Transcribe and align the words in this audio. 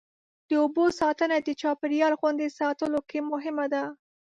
د 0.49 0.51
اوبو 0.63 0.83
ساتنه 0.99 1.35
د 1.41 1.49
چاپېریال 1.61 2.13
خوندي 2.19 2.47
ساتلو 2.59 2.99
کې 3.09 3.19
مهمه 3.31 3.65
ده. 3.73 3.83